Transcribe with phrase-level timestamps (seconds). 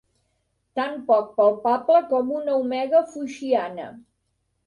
[0.79, 3.87] Tan poc palpable com una omega foixiana.